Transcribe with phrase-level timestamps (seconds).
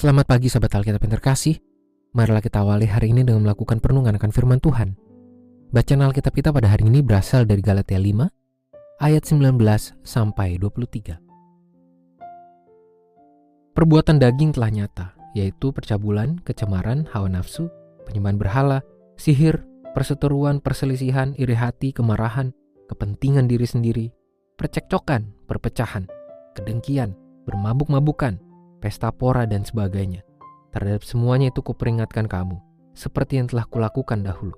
[0.00, 1.60] Selamat pagi sahabat Alkitab yang terkasih.
[2.16, 4.96] Marilah kita awali hari ini dengan melakukan perenungan akan firman Tuhan.
[5.76, 8.24] Bacaan Alkitab kita pada hari ini berasal dari Galatia 5
[8.96, 9.60] ayat 19
[10.00, 11.20] sampai 23.
[13.76, 17.68] Perbuatan daging telah nyata, yaitu percabulan, kecemaran, hawa nafsu,
[18.08, 18.78] penyembahan berhala,
[19.20, 22.56] sihir, perseteruan, perselisihan, iri hati, kemarahan,
[22.88, 24.08] kepentingan diri sendiri,
[24.56, 26.08] percekcokan, perpecahan,
[26.56, 27.12] kedengkian,
[27.44, 28.40] bermabuk-mabukan,
[28.80, 30.24] pesta pora dan sebagainya.
[30.72, 32.58] Terhadap semuanya itu kuperingatkan kamu,
[32.96, 34.56] seperti yang telah kulakukan dahulu,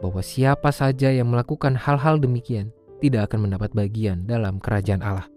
[0.00, 5.28] bahwa siapa saja yang melakukan hal-hal demikian tidak akan mendapat bagian dalam kerajaan Allah.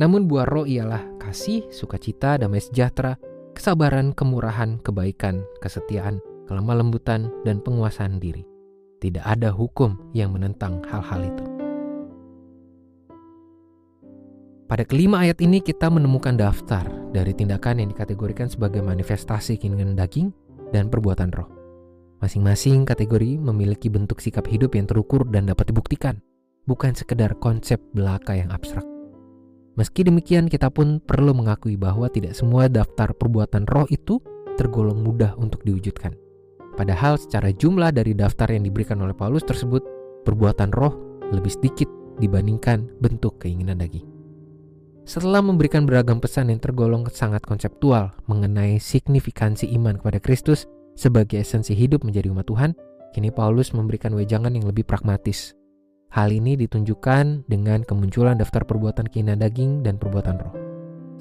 [0.00, 3.20] Namun buah roh ialah kasih, sukacita, damai sejahtera,
[3.52, 8.46] kesabaran, kemurahan, kebaikan, kesetiaan, kelemah lembutan, dan penguasaan diri.
[9.00, 11.49] Tidak ada hukum yang menentang hal-hal itu.
[14.70, 20.30] Pada kelima ayat ini kita menemukan daftar dari tindakan yang dikategorikan sebagai manifestasi keinginan daging
[20.70, 21.50] dan perbuatan roh.
[22.22, 26.22] Masing-masing kategori memiliki bentuk sikap hidup yang terukur dan dapat dibuktikan,
[26.70, 28.86] bukan sekedar konsep belaka yang abstrak.
[29.74, 34.22] Meski demikian, kita pun perlu mengakui bahwa tidak semua daftar perbuatan roh itu
[34.54, 36.14] tergolong mudah untuk diwujudkan.
[36.78, 39.82] Padahal secara jumlah dari daftar yang diberikan oleh Paulus tersebut,
[40.22, 40.94] perbuatan roh
[41.34, 41.90] lebih sedikit
[42.22, 44.09] dibandingkan bentuk keinginan daging.
[45.08, 51.72] Setelah memberikan beragam pesan yang tergolong sangat konseptual mengenai signifikansi iman kepada Kristus sebagai esensi
[51.72, 52.76] hidup menjadi umat Tuhan,
[53.16, 55.56] kini Paulus memberikan wejangan yang lebih pragmatis.
[56.10, 60.54] Hal ini ditunjukkan dengan kemunculan daftar perbuatan keinginan daging dan perbuatan roh.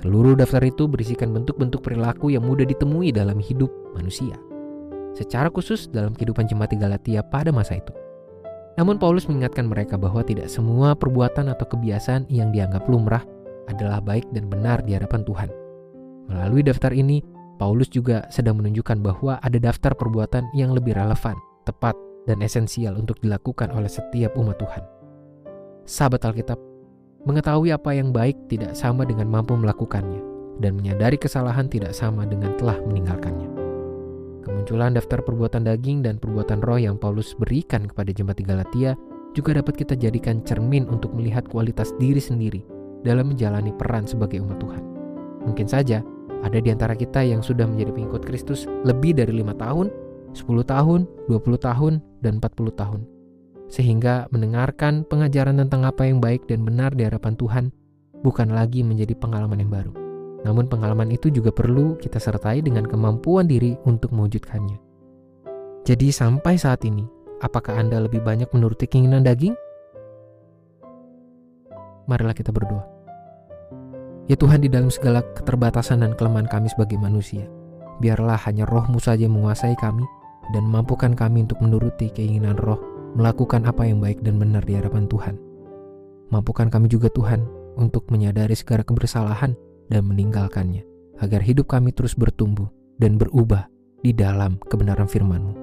[0.02, 4.34] Seluruh daftar itu berisikan bentuk-bentuk perilaku yang mudah ditemui dalam hidup manusia.
[5.14, 7.92] Secara khusus dalam kehidupan jemaat Galatia pada masa itu.
[8.80, 13.28] Namun Paulus mengingatkan mereka bahwa tidak semua perbuatan atau kebiasaan yang dianggap lumrah
[13.70, 15.50] adalah baik dan benar di hadapan Tuhan.
[16.30, 17.26] Melalui daftar ini,
[17.58, 21.36] Paulus juga sedang menunjukkan bahwa ada daftar perbuatan yang lebih relevan,
[21.68, 24.84] tepat, dan esensial untuk dilakukan oleh setiap umat Tuhan.
[25.90, 26.56] Sahabat Alkitab,
[27.26, 30.22] mengetahui apa yang baik tidak sama dengan mampu melakukannya,
[30.62, 33.50] dan menyadari kesalahan tidak sama dengan telah meninggalkannya.
[34.46, 38.96] Kemunculan daftar perbuatan daging dan perbuatan roh yang Paulus berikan kepada jemaat Galatia
[39.36, 44.60] juga dapat kita jadikan cermin untuk melihat kualitas diri sendiri dalam menjalani peran sebagai umat
[44.60, 44.84] Tuhan.
[45.48, 46.04] Mungkin saja
[46.40, 49.92] ada di antara kita yang sudah menjadi pengikut Kristus lebih dari lima tahun,
[50.32, 51.94] 10 tahun, 20 tahun,
[52.24, 53.02] dan 40 tahun.
[53.70, 57.66] Sehingga mendengarkan pengajaran tentang apa yang baik dan benar di hadapan Tuhan
[58.26, 59.94] bukan lagi menjadi pengalaman yang baru.
[60.48, 64.80] Namun pengalaman itu juga perlu kita sertai dengan kemampuan diri untuk mewujudkannya.
[65.84, 67.04] Jadi sampai saat ini,
[67.44, 69.56] apakah Anda lebih banyak menuruti keinginan daging
[72.10, 72.82] marilah kita berdoa.
[74.26, 77.46] Ya Tuhan di dalam segala keterbatasan dan kelemahan kami sebagai manusia,
[78.02, 80.06] biarlah hanya rohmu saja menguasai kami
[80.54, 82.82] dan mampukan kami untuk menuruti keinginan roh,
[83.14, 85.38] melakukan apa yang baik dan benar di hadapan Tuhan.
[86.30, 87.42] Mampukan kami juga Tuhan
[87.78, 89.58] untuk menyadari segala kebersalahan
[89.90, 90.86] dan meninggalkannya,
[91.22, 92.70] agar hidup kami terus bertumbuh
[93.02, 93.66] dan berubah
[94.06, 95.54] di dalam kebenaran firman-Mu.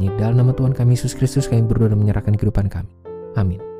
[0.00, 2.92] Di dalam nama Tuhan kami Yesus Kristus kami berdoa dan menyerahkan kehidupan kami.
[3.36, 3.75] Amin.